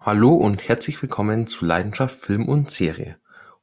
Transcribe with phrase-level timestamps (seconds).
[0.00, 3.16] Hallo und herzlich willkommen zu Leidenschaft Film und Serie.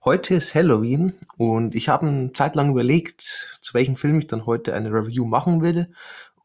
[0.03, 4.45] Heute ist Halloween und ich habe eine Zeit lang überlegt, zu welchem Film ich dann
[4.45, 5.87] heute eine Review machen würde.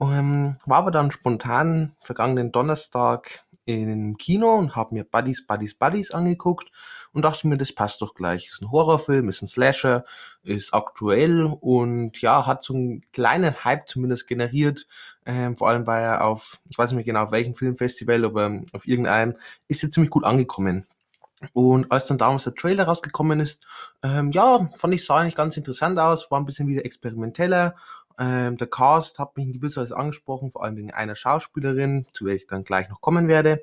[0.01, 3.43] Ähm, war aber dann spontan vergangenen Donnerstag
[3.79, 6.71] im Kino und habe mir Buddies, Buddies, Buddies angeguckt
[7.13, 8.47] und dachte mir, das passt doch gleich.
[8.47, 10.05] Ist ein Horrorfilm, ist ein Slasher,
[10.43, 14.87] ist aktuell und ja, hat so einen kleinen Hype zumindest generiert.
[15.27, 18.61] Ähm, vor allem war er auf, ich weiß nicht mehr genau auf welchem Filmfestival, aber
[18.73, 19.37] auf irgendeinem,
[19.69, 20.87] ist er ziemlich gut angekommen.
[21.55, 23.67] Und als dann damals der Trailer rausgekommen ist,
[24.03, 27.77] ähm, ja, fand ich, sah eigentlich ganz interessant aus, war ein bisschen wieder experimenteller.
[28.21, 32.27] Ähm, der Cast hat mich in gewisser Weise angesprochen, vor allem wegen einer Schauspielerin, zu
[32.27, 33.63] der ich dann gleich noch kommen werde.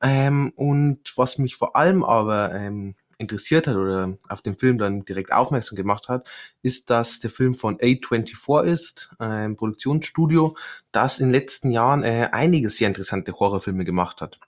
[0.00, 5.04] Ähm, und was mich vor allem aber ähm, interessiert hat oder auf den Film dann
[5.04, 6.28] direkt aufmerksam gemacht hat,
[6.62, 10.56] ist, dass der Film von A24 ist, ein Produktionsstudio,
[10.92, 14.38] das in den letzten Jahren äh, einige sehr interessante Horrorfilme gemacht hat.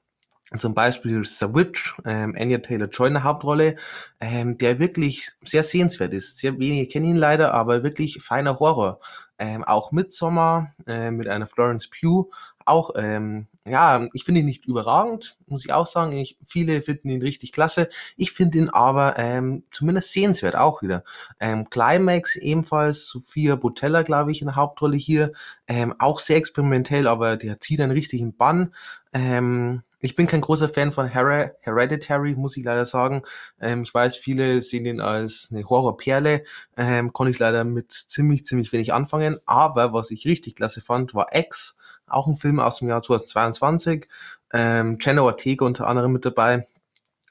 [0.58, 3.76] Zum Beispiel The Witch, ähm, Anya Taylor-Joy in der Hauptrolle,
[4.20, 6.38] ähm, der wirklich sehr sehenswert ist.
[6.38, 8.98] Sehr wenige kennen ihn leider, aber wirklich feiner Horror.
[9.38, 12.30] Ähm, auch Midsommar äh, mit einer Florence Pugh,
[12.70, 16.12] auch, ähm, ja, ich finde ihn nicht überragend, muss ich auch sagen.
[16.12, 17.88] Ich, viele finden ihn richtig klasse.
[18.16, 21.02] Ich finde ihn aber ähm, zumindest sehenswert auch wieder.
[21.40, 25.32] Ähm, Climax ebenfalls, Sophia Botella, glaube ich, in der Hauptrolle hier.
[25.66, 28.72] Ähm, auch sehr experimentell, aber der zieht einen richtigen Bann.
[29.12, 33.22] Ähm, ich bin kein großer Fan von Her Hereditary, muss ich leider sagen.
[33.60, 36.44] Ähm, ich weiß, viele sehen ihn als eine Horrorperle.
[36.76, 39.38] Ähm, konnte ich leider mit ziemlich, ziemlich wenig anfangen.
[39.46, 41.76] Aber was ich richtig klasse fand, war X.
[42.06, 44.08] Auch ein Film aus dem Jahr 2022.
[44.52, 46.66] Ähm, Jenna Ortega unter anderem mit dabei.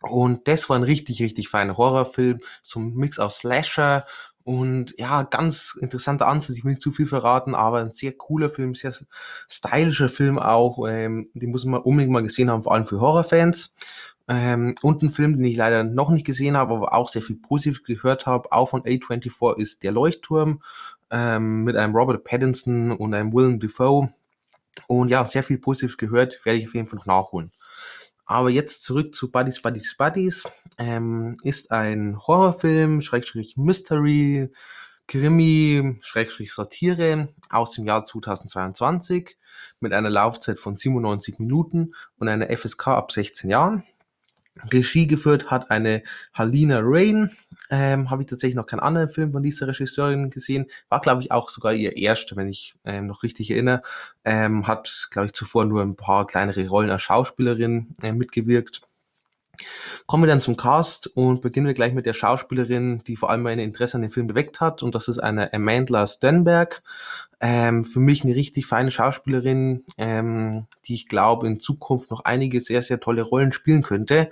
[0.02, 2.40] Und das war ein richtig, richtig feiner Horrorfilm.
[2.64, 4.06] So ein Mix aus Slasher
[4.50, 6.58] und ja, ganz interessanter Ansatz.
[6.58, 8.92] Ich will nicht zu viel verraten, aber ein sehr cooler Film, sehr
[9.48, 10.88] stylischer Film auch.
[10.90, 13.76] Ähm, den muss man unbedingt mal gesehen haben, vor allem für Horrorfans.
[14.28, 17.36] Ähm, und ein Film, den ich leider noch nicht gesehen habe, aber auch sehr viel
[17.36, 20.64] positiv gehört habe, auch von A24, ist Der Leuchtturm
[21.12, 24.12] ähm, mit einem Robert Pattinson und einem Willem Dafoe.
[24.88, 27.52] Und ja, sehr viel positiv gehört, werde ich auf jeden Fall noch nachholen.
[28.30, 30.44] Aber jetzt zurück zu Buddies, Buddies, Buddies.
[30.78, 34.52] Ähm, ist ein Horrorfilm, Schrägstrich Mystery,
[35.08, 39.36] Krimi, Schrägstrich Satire aus dem Jahr 2022
[39.80, 43.84] mit einer Laufzeit von 97 Minuten und einer FSK ab 16 Jahren.
[44.72, 46.04] Regie geführt hat eine
[46.34, 47.32] Halina Rain.
[47.70, 50.66] Ähm, Habe ich tatsächlich noch keinen anderen Film von dieser Regisseurin gesehen.
[50.90, 53.82] War, glaube ich, auch sogar ihr erster, wenn ich ähm, noch richtig erinnere.
[54.26, 58.82] Ähm, hat, glaube ich, zuvor nur ein paar kleinere Rollen als Schauspielerin äh, mitgewirkt.
[60.06, 63.42] Kommen wir dann zum Cast und beginnen wir gleich mit der Schauspielerin, die vor allem
[63.42, 64.84] mein Interesse an dem Film beweckt hat.
[64.84, 66.82] Und das ist eine Amanda Stenberg.
[67.42, 72.60] Ähm, für mich eine richtig feine Schauspielerin, ähm, die ich glaube in Zukunft noch einige
[72.60, 74.30] sehr, sehr tolle Rollen spielen könnte.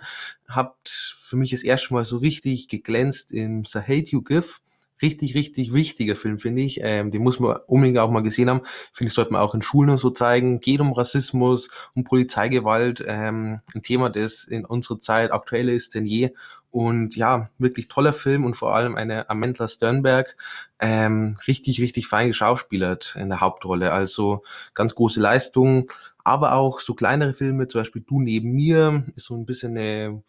[0.47, 4.55] Habt für mich das erste Mal so richtig geglänzt im The Hate You Give
[5.01, 6.79] richtig, richtig wichtiger Film, finde ich.
[6.81, 8.61] Ähm, den muss man unbedingt auch mal gesehen haben.
[8.93, 10.59] Finde ich, sollte man auch in Schulen so zeigen.
[10.59, 13.03] Geht um Rassismus, um Polizeigewalt.
[13.05, 16.31] Ähm, ein Thema, das in unserer Zeit aktueller ist denn je.
[16.69, 20.35] Und ja, wirklich toller Film und vor allem eine Amanda Sternberg,
[20.79, 23.91] ähm, richtig, richtig fein geschauspielert in der Hauptrolle.
[23.91, 24.43] Also
[24.73, 25.91] ganz große Leistung.
[26.23, 30.23] Aber auch so kleinere Filme, zum Beispiel Du neben mir, ist so ein bisschen ein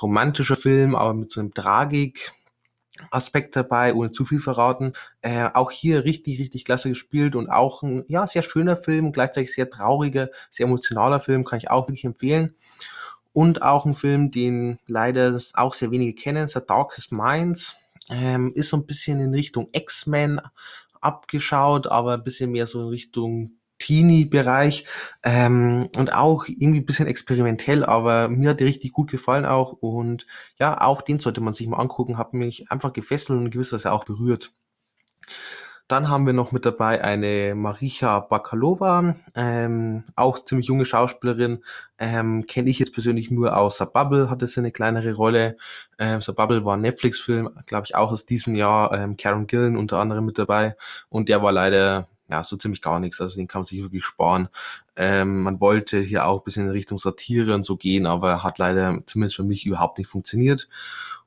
[0.00, 2.32] romantischer Film, aber mit so einem Tragik
[3.10, 4.92] Aspekt dabei, ohne zu viel verraten.
[5.20, 9.52] Äh, auch hier richtig, richtig klasse gespielt und auch ein ja, sehr schöner Film gleichzeitig
[9.52, 12.54] sehr trauriger, sehr emotionaler Film, kann ich auch wirklich empfehlen.
[13.32, 17.76] Und auch ein Film, den leider auch sehr wenige kennen, The Darkest Minds.
[18.10, 20.40] Ähm, ist so ein bisschen in Richtung X-Men
[21.00, 24.86] abgeschaut, aber ein bisschen mehr so in Richtung Teenie-Bereich
[25.22, 29.72] ähm, und auch irgendwie ein bisschen experimentell, aber mir hat der richtig gut gefallen auch
[29.72, 30.26] und
[30.58, 34.04] ja, auch den sollte man sich mal angucken, hat mich einfach gefesselt und gewisserweise auch
[34.04, 34.52] berührt.
[35.86, 41.62] Dann haben wir noch mit dabei eine Maricha Bakalova, ähm, auch ziemlich junge Schauspielerin,
[41.98, 45.58] ähm, kenne ich jetzt persönlich nur aus The Bubble, hatte sie eine kleinere Rolle.
[45.98, 49.76] Ähm, The Bubble war ein Netflix-Film, glaube ich auch aus diesem Jahr, ähm, Karen Gillen
[49.76, 50.74] unter anderem mit dabei
[51.10, 53.20] und der war leider ja, so ziemlich gar nichts.
[53.20, 54.48] Also den kann man sich wirklich sparen.
[54.96, 58.58] Ähm, man wollte hier auch ein bisschen in Richtung Satire und so gehen, aber hat
[58.58, 60.68] leider zumindest für mich überhaupt nicht funktioniert.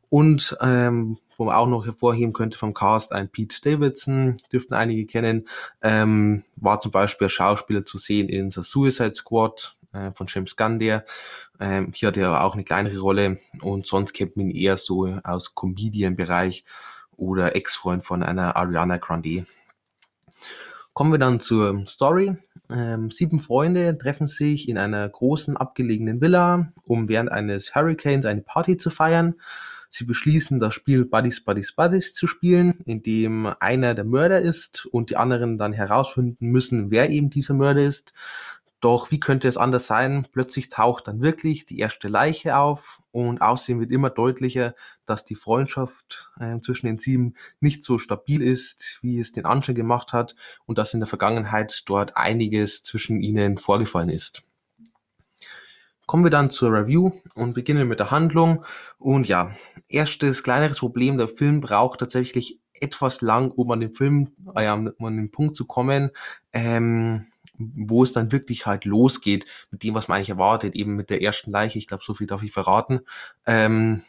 [0.09, 5.05] Und ähm, wo man auch noch hervorheben könnte vom Cast, ein Pete Davidson, dürften einige
[5.05, 5.47] kennen,
[5.81, 10.79] ähm, war zum Beispiel Schauspieler zu sehen in The Suicide Squad äh, von James Gunn,
[10.79, 11.05] der.
[11.59, 15.05] Ähm, hier hat er auch eine kleinere Rolle und sonst kennt man ihn eher so
[15.23, 16.63] aus Comedian-Bereich
[17.15, 19.45] oder Ex-Freund von einer Ariana Grande.
[20.97, 22.37] Kommen wir dann zur Story.
[22.71, 28.41] Ähm, sieben Freunde treffen sich in einer großen abgelegenen Villa, um während eines Hurricanes eine
[28.41, 29.35] Party zu feiern.
[29.91, 34.87] Sie beschließen, das Spiel Buddies, Buddies, Buddies zu spielen, in dem einer der Mörder ist
[34.87, 38.13] und die anderen dann herausfinden müssen, wer eben dieser Mörder ist.
[38.79, 40.27] Doch wie könnte es anders sein?
[40.31, 44.75] Plötzlich taucht dann wirklich die erste Leiche auf und außerdem wird immer deutlicher,
[45.07, 49.73] dass die Freundschaft äh, zwischen den sieben nicht so stabil ist, wie es den Anschein
[49.73, 50.35] gemacht hat
[50.65, 54.43] und dass in der Vergangenheit dort einiges zwischen ihnen vorgefallen ist.
[56.05, 58.63] Kommen wir dann zur Review und beginnen mit der Handlung.
[58.97, 59.51] Und ja,
[59.89, 65.05] erstes kleineres Problem, der Film braucht tatsächlich etwas lang, um an den Film, äh, um
[65.05, 66.11] an den Punkt zu kommen.
[66.53, 67.25] Ähm,
[67.57, 71.21] wo es dann wirklich halt losgeht mit dem, was man eigentlich erwartet, eben mit der
[71.21, 71.79] ersten Leiche.
[71.79, 73.01] Ich glaube, so viel darf ich verraten.
[73.45, 74.03] Ähm,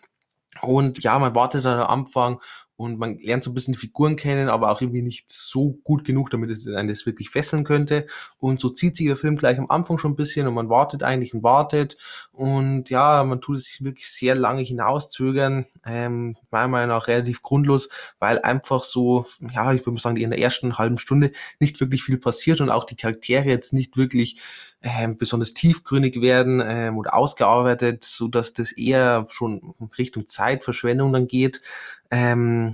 [0.61, 2.41] und ja, man wartet dann am Anfang
[2.79, 6.05] und man lernt so ein bisschen die Figuren kennen, aber auch irgendwie nicht so gut
[6.05, 8.07] genug, damit es einen das wirklich fesseln könnte.
[8.39, 11.03] Und so zieht sich der Film gleich am Anfang schon ein bisschen und man wartet
[11.03, 11.97] eigentlich und wartet.
[12.31, 15.67] Und ja, man tut es sich wirklich sehr lange hinauszögern.
[15.85, 17.89] Ähm, meiner Meinung nach relativ grundlos,
[18.21, 22.05] weil einfach so, ja, ich würde mal sagen, in der ersten halben Stunde nicht wirklich
[22.05, 24.41] viel passiert und auch die Charaktere jetzt nicht wirklich
[24.83, 31.27] ähm, besonders tiefgründig werden ähm, oder ausgearbeitet, so dass das eher schon Richtung Zeitverschwendung dann
[31.27, 31.61] geht.
[32.11, 32.68] Ähm,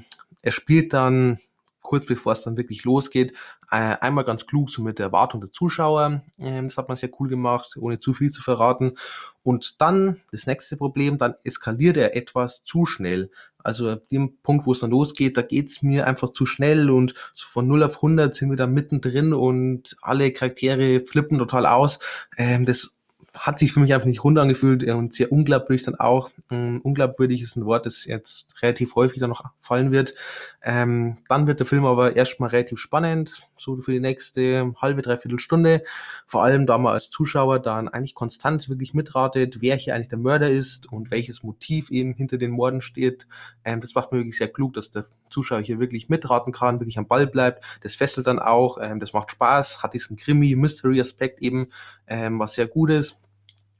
[0.45, 1.39] er spielt dann
[1.85, 3.37] kurz bevor es dann wirklich losgeht,
[3.71, 6.23] äh, einmal ganz klug so mit der Erwartung der Zuschauer.
[6.39, 8.97] Ähm, das hat man sehr cool gemacht, ohne zu viel zu verraten.
[9.43, 13.31] Und dann das nächste Problem, dann eskaliert er etwas zu schnell.
[13.59, 17.15] Also ab dem Punkt, wo es dann losgeht, da geht's mir einfach zu schnell und
[17.35, 21.99] so von 0 auf 100 sind wir da mittendrin und alle Charaktere flippen total aus.
[22.39, 22.94] Ähm, das
[23.37, 26.31] hat sich für mich einfach nicht rund angefühlt und sehr unglaubwürdig dann auch.
[26.51, 30.15] Ähm, unglaubwürdig ist ein Wort, das jetzt relativ häufig dann noch fallen wird.
[30.63, 35.41] Ähm, dann wird der Film aber erstmal relativ spannend, so für die nächste halbe, dreiviertel
[35.41, 35.83] Stunde.
[36.27, 40.19] Vor allem, da man als Zuschauer dann eigentlich konstant wirklich mitratet, wer hier eigentlich der
[40.19, 43.27] Mörder ist und welches Motiv eben hinter den Morden steht.
[43.65, 46.99] Ähm, das macht mir wirklich sehr klug, dass der Zuschauer hier wirklich mitraten kann, wirklich
[46.99, 47.65] am Ball bleibt.
[47.83, 51.67] Das fesselt dann auch, ähm, das macht Spaß, hat diesen Krimi-Mystery-Aspekt eben,
[52.07, 53.19] ähm, was sehr gut ist.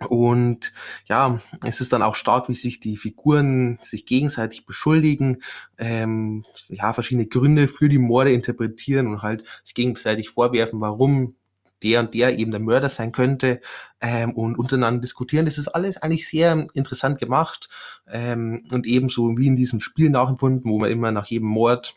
[0.07, 0.73] Und
[1.07, 5.43] ja, es ist dann auch stark, wie sich die Figuren sich gegenseitig beschuldigen,
[5.79, 11.35] ähm, ja, verschiedene Gründe für die Morde interpretieren und halt sich gegenseitig vorwerfen, warum
[11.83, 13.61] der und der eben der Mörder sein könnte
[14.01, 15.45] ähm, und untereinander diskutieren.
[15.45, 17.69] Das ist alles eigentlich sehr interessant gemacht
[18.09, 21.97] ähm, und ebenso wie in diesem Spiel nachempfunden, wo man immer nach jedem Mord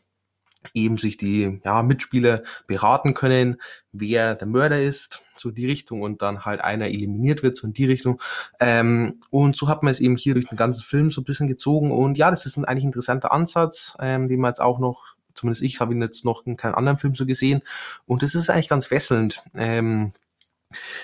[0.74, 3.58] eben sich die ja, Mitspieler beraten können,
[3.92, 7.74] wer der Mörder ist, so die Richtung und dann halt einer eliminiert wird, so in
[7.74, 8.22] die Richtung.
[8.60, 11.48] Ähm, und so hat man es eben hier durch den ganzen Film so ein bisschen
[11.48, 15.16] gezogen und ja, das ist ein eigentlich interessanter Ansatz, ähm, den man jetzt auch noch,
[15.34, 17.62] zumindest ich habe ihn jetzt noch in keinem anderen Film so gesehen
[18.06, 19.44] und das ist eigentlich ganz fesselnd.
[19.56, 20.14] Ähm,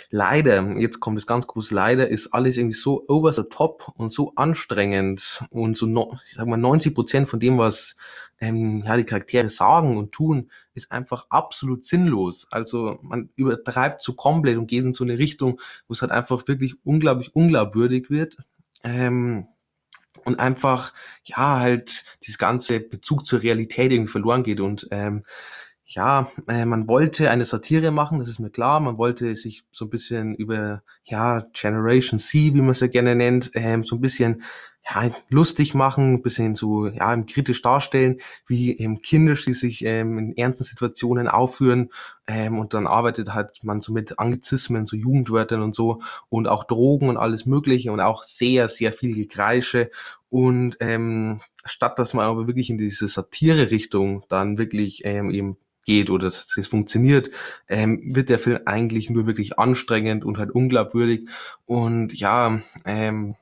[0.10, 4.12] Leider, jetzt kommt das ganz große Leider, ist alles irgendwie so over the top und
[4.12, 7.95] so anstrengend und so, ich sag mal, 90 Prozent von dem, was
[8.39, 12.48] ähm, ja, die Charaktere sagen und tun, ist einfach absolut sinnlos.
[12.51, 16.48] Also man übertreibt so komplett und geht in so eine Richtung, wo es halt einfach
[16.48, 18.38] wirklich unglaublich unglaubwürdig wird.
[18.83, 19.48] Ähm,
[20.25, 20.94] und einfach,
[21.24, 25.25] ja, halt dieses ganze Bezug zur Realität irgendwie verloren geht und ähm,
[25.95, 28.80] ja, äh, man wollte eine Satire machen, das ist mir klar.
[28.80, 33.16] Man wollte sich so ein bisschen über, ja, Generation C, wie man es ja gerne
[33.16, 34.44] nennt, ähm, so ein bisschen
[34.90, 38.17] ja, lustig machen, ein bisschen so ja, kritisch darstellen,
[38.48, 41.89] wie ähm, Kinder, die sich ähm, in ernsten Situationen aufführen
[42.27, 46.65] ähm, und dann arbeitet halt man so mit Anglizismen, so Jugendwörtern und so und auch
[46.65, 49.89] Drogen und alles Mögliche und auch sehr, sehr viel Gekreische
[50.29, 56.10] und ähm, statt dass man aber wirklich in diese Satire-Richtung dann wirklich ähm, eben geht
[56.10, 57.32] oder dass es funktioniert,
[57.68, 61.28] ähm, wird der Film eigentlich nur wirklich anstrengend und halt unglaubwürdig.
[61.66, 63.36] Und ja, ähm,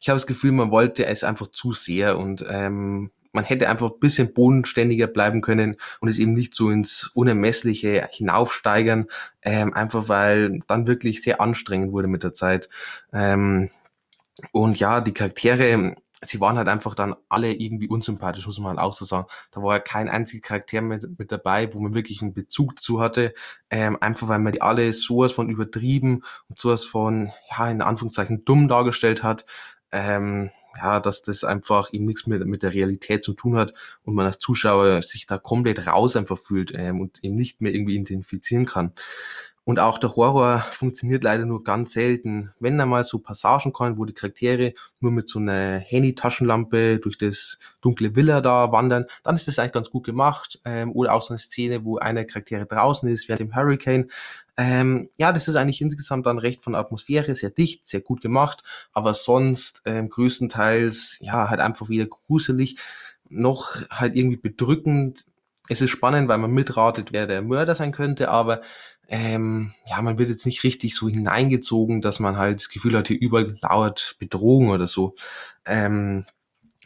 [0.00, 3.92] ich habe das Gefühl, man wollte es einfach zu sehr und ähm, man hätte einfach
[3.92, 9.06] ein bisschen bodenständiger bleiben können und es eben nicht so ins Unermessliche hinaufsteigern,
[9.42, 12.68] ähm, einfach weil dann wirklich sehr anstrengend wurde mit der Zeit.
[13.12, 13.70] Ähm,
[14.52, 18.78] und ja, die Charaktere, sie waren halt einfach dann alle irgendwie unsympathisch, muss man halt
[18.80, 19.26] auch so sagen.
[19.50, 23.00] Da war ja kein einziger Charakter mit, mit dabei, wo man wirklich einen Bezug zu
[23.00, 23.34] hatte.
[23.70, 28.44] Ähm, einfach weil man die alle sowas von übertrieben und sowas von, ja, in Anführungszeichen
[28.44, 29.46] dumm dargestellt hat.
[29.92, 33.74] Ähm, ja, dass das einfach eben nichts mehr mit der Realität zu tun hat
[34.04, 37.74] und man als Zuschauer sich da komplett raus einfach fühlt ähm, und eben nicht mehr
[37.74, 38.92] irgendwie identifizieren kann.
[39.70, 42.50] Und auch der Horror funktioniert leider nur ganz selten.
[42.58, 47.16] Wenn da mal so Passagen kommen, wo die Charaktere nur mit so einer Handy-Taschenlampe durch
[47.18, 50.60] das dunkle Villa da wandern, dann ist das eigentlich ganz gut gemacht.
[50.64, 54.10] Ähm, oder auch so eine Szene, wo einer Charaktere draußen ist, während dem Hurricane.
[54.56, 58.64] Ähm, ja, das ist eigentlich insgesamt dann recht von Atmosphäre, sehr dicht, sehr gut gemacht,
[58.92, 62.76] aber sonst ähm, größtenteils, ja, halt einfach wieder gruselig,
[63.28, 65.26] noch halt irgendwie bedrückend.
[65.68, 68.62] Es ist spannend, weil man mitratet, wer der Mörder sein könnte, aber
[69.12, 73.08] ähm, ja, man wird jetzt nicht richtig so hineingezogen, dass man halt das Gefühl hat,
[73.08, 75.16] hier überall lauert Bedrohung oder so.
[75.66, 76.26] Ähm,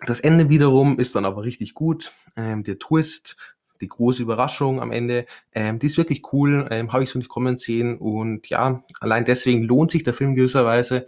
[0.06, 2.12] das Ende wiederum ist dann aber richtig gut.
[2.34, 3.36] Ähm, der Twist,
[3.82, 7.28] die große Überraschung am Ende, ähm, die ist wirklich cool, ähm, habe ich so nicht
[7.28, 11.06] kommen sehen und ja, allein deswegen lohnt sich der Film gewisserweise.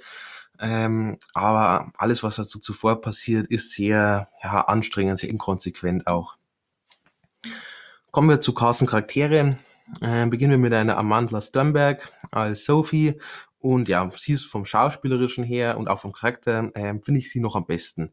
[0.61, 6.37] Ähm, aber alles, was dazu zuvor passiert, ist sehr ja, anstrengend, sehr inkonsequent auch.
[8.11, 9.57] Kommen wir zu Carsten Charaktere.
[10.01, 13.21] Äh, beginnen wir mit einer Amandla Sternberg als Sophie.
[13.59, 17.41] Und ja, sie ist vom Schauspielerischen her und auch vom Charakter, äh, finde ich sie
[17.41, 18.13] noch am besten.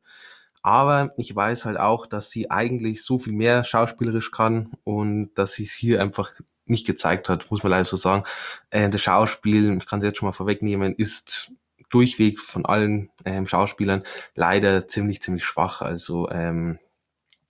[0.62, 5.54] Aber ich weiß halt auch, dass sie eigentlich so viel mehr schauspielerisch kann und dass
[5.54, 6.32] sie es hier einfach
[6.66, 8.24] nicht gezeigt hat, muss man leider so sagen.
[8.70, 11.52] Äh, das Schauspiel, ich kann es jetzt schon mal vorwegnehmen, ist
[11.90, 14.04] durchweg von allen ähm, Schauspielern
[14.36, 15.82] leider ziemlich, ziemlich schwach.
[15.82, 16.80] Also ähm,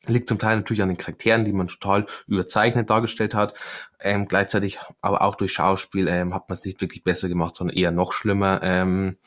[0.05, 3.53] Liegt zum Teil natürlich an den Charakteren, die man total überzeichnet dargestellt hat.
[4.01, 7.77] Ähm, gleichzeitig aber auch durch Schauspiel ähm, hat man es nicht wirklich besser gemacht, sondern
[7.77, 8.61] eher noch schlimmer.
[8.63, 9.17] Ähm,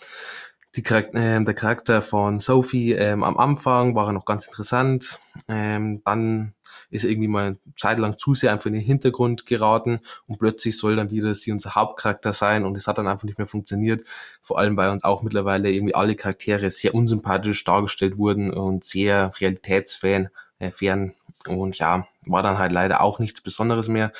[0.76, 5.18] die Charakter, äh, der Charakter von Sophie ähm, am Anfang war er noch ganz interessant.
[5.48, 6.52] Ähm, dann
[6.90, 10.96] ist er irgendwie mal zeitlang zu sehr einfach in den Hintergrund geraten und plötzlich soll
[10.96, 14.04] dann wieder sie unser Hauptcharakter sein und es hat dann einfach nicht mehr funktioniert.
[14.42, 19.32] Vor allem, weil uns auch mittlerweile irgendwie alle Charaktere sehr unsympathisch dargestellt wurden und sehr
[19.40, 20.28] realitätsfern
[20.70, 21.14] fern.
[21.46, 24.12] Und ja, war dann halt leider auch nichts Besonderes mehr.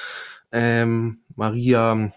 [0.52, 2.12] Ähm, Maria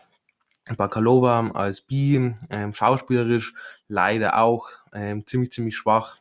[0.77, 3.53] Bakalova als Bi, ähm, schauspielerisch
[3.87, 6.17] leider auch ähm, ziemlich, ziemlich schwach.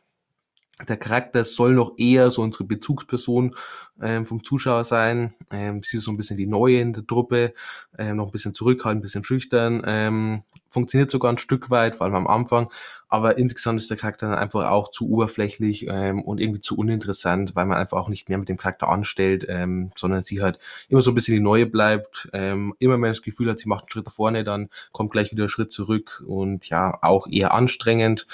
[0.87, 3.55] Der Charakter soll noch eher so unsere Bezugsperson
[4.01, 5.33] ähm, vom Zuschauer sein.
[5.51, 7.53] Ähm, sie ist so ein bisschen die Neue in der Truppe,
[7.97, 9.83] ähm, noch ein bisschen zurückhaltend, ein bisschen schüchtern.
[9.85, 12.69] Ähm, funktioniert sogar ein Stück weit, vor allem am Anfang.
[13.11, 17.55] Aber insgesamt ist der Charakter dann einfach auch zu oberflächlich ähm, und irgendwie zu uninteressant,
[17.55, 21.01] weil man einfach auch nicht mehr mit dem Charakter anstellt, ähm, sondern sie halt immer
[21.01, 22.29] so ein bisschen die Neue bleibt.
[22.33, 25.31] Ähm, immer mehr das Gefühl hat, sie macht einen Schritt nach vorne, dann kommt gleich
[25.31, 28.27] wieder einen Schritt zurück und ja, auch eher anstrengend.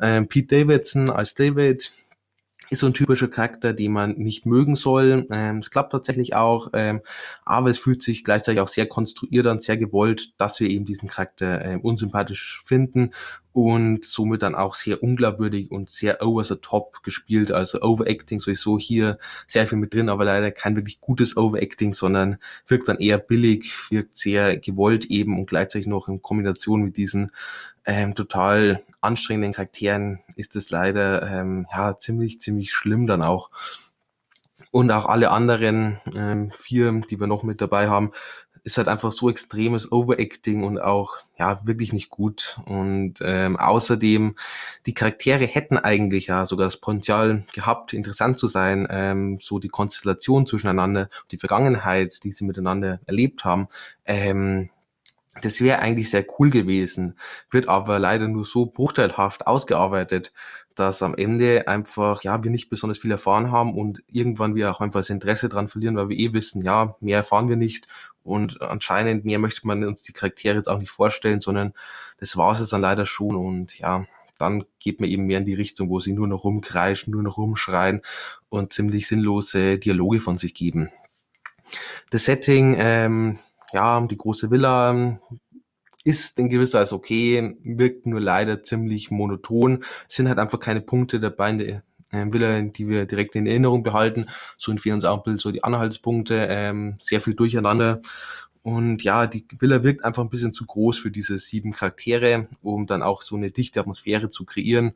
[0.00, 1.92] Ähm, Pete Davidson als David
[2.72, 5.26] ist so ein typischer Charakter, den man nicht mögen soll.
[5.30, 7.02] Ähm, es klappt tatsächlich auch, ähm,
[7.44, 11.08] aber es fühlt sich gleichzeitig auch sehr konstruiert und sehr gewollt, dass wir eben diesen
[11.08, 13.12] Charakter ähm, unsympathisch finden
[13.52, 17.52] und somit dann auch sehr unglaubwürdig und sehr over the top gespielt.
[17.52, 22.38] Also Overacting sowieso hier sehr viel mit drin, aber leider kein wirklich gutes Overacting, sondern
[22.66, 27.30] wirkt dann eher billig, wirkt sehr gewollt eben und gleichzeitig noch in Kombination mit diesen
[27.84, 33.50] ähm, total anstrengenden Charakteren ist es leider ähm, ja ziemlich, ziemlich schlimm dann auch.
[34.70, 38.12] Und auch alle anderen ähm, vier, die wir noch mit dabei haben,
[38.64, 42.58] ist halt einfach so extremes Overacting und auch ja wirklich nicht gut.
[42.64, 44.36] Und ähm, außerdem,
[44.86, 49.68] die Charaktere hätten eigentlich ja sogar das Potenzial gehabt, interessant zu sein, ähm, so die
[49.68, 53.68] Konstellation zwischeneinander, die Vergangenheit, die sie miteinander erlebt haben.
[54.04, 54.70] Ähm,
[55.40, 57.16] das wäre eigentlich sehr cool gewesen,
[57.50, 60.30] wird aber leider nur so bruchteilhaft ausgearbeitet,
[60.74, 64.80] dass am Ende einfach, ja, wir nicht besonders viel erfahren haben und irgendwann wir auch
[64.80, 67.86] einfach das Interesse dran verlieren, weil wir eh wissen, ja, mehr erfahren wir nicht
[68.22, 71.74] und anscheinend mehr möchte man uns die Charaktere jetzt auch nicht vorstellen, sondern
[72.18, 74.04] das war es dann leider schon und ja,
[74.38, 77.38] dann geht man eben mehr in die Richtung, wo sie nur noch rumkreischen, nur noch
[77.38, 78.02] rumschreien
[78.48, 80.90] und ziemlich sinnlose Dialoge von sich geben.
[82.10, 83.38] Das Setting, ähm,
[83.72, 85.18] ja, die große Villa
[86.04, 89.84] ist in gewisser Weise okay, wirkt nur leider ziemlich monoton.
[90.08, 91.82] Es sind halt einfach keine Punkte dabei in der
[92.12, 94.26] ähm, Villa, die wir direkt in Erinnerung behalten.
[94.56, 98.02] So entfehlen uns auch ein bisschen so die Anhaltspunkte, ähm, sehr viel durcheinander.
[98.62, 102.86] Und ja, die Villa wirkt einfach ein bisschen zu groß für diese sieben Charaktere, um
[102.86, 104.92] dann auch so eine dichte Atmosphäre zu kreieren.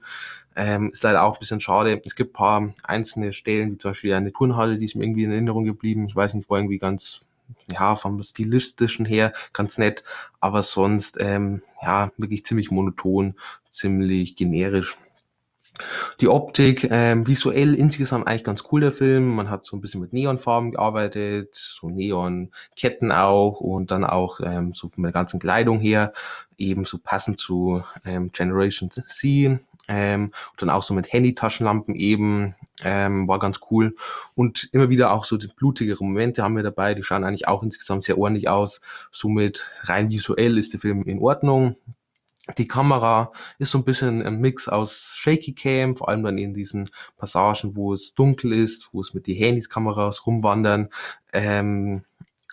[0.55, 2.01] Ähm, ist leider auch ein bisschen schade.
[2.05, 5.33] Es gibt paar einzelne Stellen, wie zum Beispiel eine Turnhalle, die ist mir irgendwie in
[5.33, 6.07] Erinnerung geblieben.
[6.07, 7.29] Ich weiß nicht, war irgendwie ganz
[7.71, 10.05] ja, vom stilistischen her ganz nett,
[10.41, 13.35] aber sonst, ähm, ja, wirklich ziemlich monoton,
[13.71, 14.97] ziemlich generisch.
[16.21, 19.35] Die Optik, ähm, visuell insgesamt eigentlich ganz cool, der Film.
[19.35, 24.73] Man hat so ein bisschen mit Neonfarben gearbeitet, so Neonketten auch und dann auch ähm,
[24.73, 26.13] so von der ganzen Kleidung her,
[26.57, 29.59] eben so passend zu ähm, Generation C.
[29.89, 33.95] Ähm, und dann auch so mit Handy-Taschenlampen eben, ähm, war ganz cool.
[34.35, 37.63] Und immer wieder auch so die blutigere Momente haben wir dabei, die schauen eigentlich auch
[37.63, 38.81] insgesamt sehr ordentlich aus.
[39.11, 41.77] Somit rein visuell ist der Film in Ordnung.
[42.59, 46.55] Die Kamera ist so ein bisschen ein Mix aus Shaky Cam, vor allem dann in
[46.55, 50.91] diesen Passagen, wo es dunkel ist, wo es mit die Handykameras rumwandern.
[51.33, 52.05] Ähm,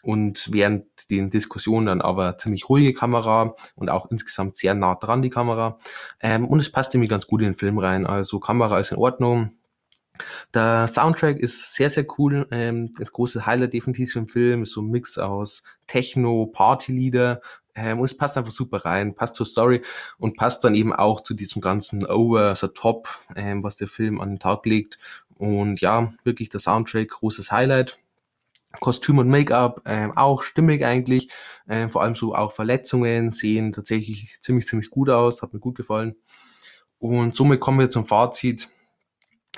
[0.04, 5.22] und während den Diskussionen dann aber ziemlich ruhige Kamera und auch insgesamt sehr nah dran
[5.22, 5.78] die Kamera.
[6.20, 8.06] Ähm, und es passt irgendwie ganz gut in den Film rein.
[8.06, 9.52] Also Kamera ist in Ordnung.
[10.54, 12.48] Der Soundtrack ist sehr, sehr cool.
[12.52, 17.42] Ähm, das große Highlight definitiv im Film ist so ein Mix aus Techno, Partylieder.
[17.74, 19.82] Ähm, und es passt einfach super rein, passt zur Story
[20.20, 24.20] und passt dann eben auch zu diesem ganzen Over the Top, ähm, was der Film
[24.20, 25.00] an den Tag legt.
[25.36, 28.00] Und ja, wirklich der Soundtrack, großes Highlight.
[28.80, 31.30] Kostüm und Make-up ähm, auch stimmig eigentlich.
[31.68, 35.42] Ähm, vor allem so auch Verletzungen sehen tatsächlich ziemlich, ziemlich gut aus.
[35.42, 36.16] Hat mir gut gefallen.
[37.00, 38.70] Und somit kommen wir zum Fazit.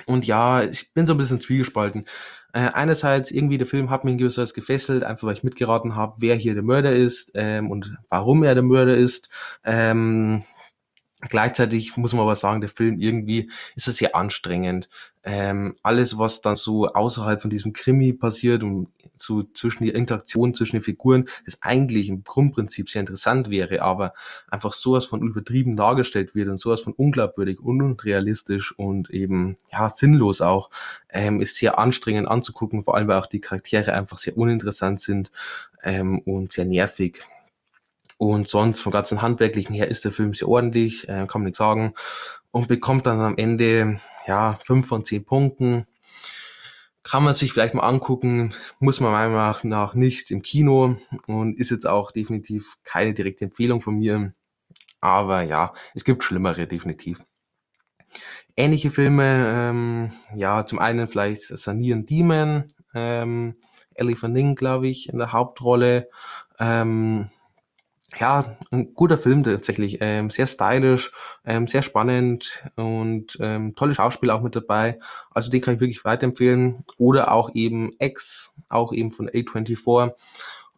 [0.04, 2.06] Und ja, ich bin so ein bisschen zwiegespalten.
[2.52, 5.94] Äh, einerseits irgendwie der Film hat mich in gewisser Weise gefesselt, einfach weil ich mitgeraten
[5.94, 9.28] habe, wer hier der Mörder ist ähm, und warum er der Mörder ist.
[9.64, 10.44] Ähm,
[11.22, 14.90] Gleichzeitig muss man aber sagen, der Film irgendwie ist es sehr anstrengend.
[15.24, 20.52] Ähm, alles, was dann so außerhalb von diesem Krimi passiert und so zwischen die Interaktion
[20.52, 24.12] zwischen den Figuren, das eigentlich im Grundprinzip sehr interessant wäre, aber
[24.48, 29.88] einfach sowas von übertrieben dargestellt wird und sowas von unglaubwürdig und unrealistisch und eben ja
[29.88, 30.68] sinnlos auch,
[31.08, 35.32] ähm, ist sehr anstrengend anzugucken, vor allem weil auch die Charaktere einfach sehr uninteressant sind
[35.82, 37.24] ähm, und sehr nervig.
[38.18, 41.56] Und sonst vom ganzen Handwerklichen her ist der Film sehr ordentlich, äh, kann man nicht
[41.56, 41.92] sagen.
[42.50, 45.86] Und bekommt dann am Ende, ja, fünf von zehn Punkten.
[47.02, 50.96] Kann man sich vielleicht mal angucken, muss man meiner Meinung nach nicht im Kino
[51.26, 54.32] und ist jetzt auch definitiv keine direkte Empfehlung von mir.
[55.00, 57.24] Aber ja, es gibt schlimmere definitiv.
[58.56, 63.56] Ähnliche Filme, ähm, ja, zum einen vielleicht Sanieren Demon, ähm,
[63.94, 66.08] Ellie Van Ning, glaube ich, in der Hauptrolle.
[66.58, 67.30] Ähm,
[68.18, 69.98] ja, ein guter Film tatsächlich.
[70.00, 71.12] Ähm, sehr stylisch,
[71.44, 74.98] ähm, sehr spannend und ähm, tolle Schauspieler auch mit dabei.
[75.30, 76.84] Also den kann ich wirklich weiterempfehlen.
[76.98, 80.12] Oder auch eben X, auch eben von A24.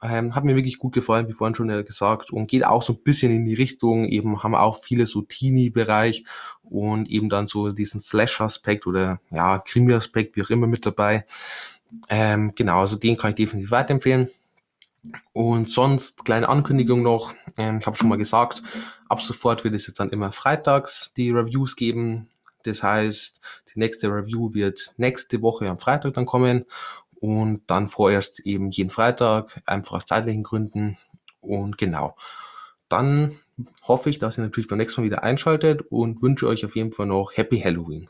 [0.00, 3.02] Ähm, hat mir wirklich gut gefallen, wie vorhin schon gesagt, und geht auch so ein
[3.02, 6.24] bisschen in die Richtung, eben haben auch viele so Teenie-Bereich
[6.62, 11.24] und eben dann so diesen Slash-Aspekt oder ja, Krimi-Aspekt, wie auch immer mit dabei.
[12.08, 14.28] Ähm, genau, also den kann ich definitiv weiterempfehlen.
[15.32, 18.62] Und sonst, kleine Ankündigung noch, ähm, ich habe schon mal gesagt,
[19.08, 22.28] ab sofort wird es jetzt dann immer freitags die Reviews geben.
[22.64, 23.40] Das heißt,
[23.74, 26.64] die nächste Review wird nächste Woche am Freitag dann kommen
[27.20, 30.98] und dann vorerst eben jeden Freitag, einfach aus zeitlichen Gründen.
[31.40, 32.16] Und genau,
[32.88, 33.38] dann
[33.82, 36.92] hoffe ich, dass ihr natürlich beim nächsten Mal wieder einschaltet und wünsche euch auf jeden
[36.92, 38.08] Fall noch Happy Halloween.